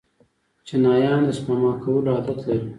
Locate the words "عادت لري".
2.15-2.67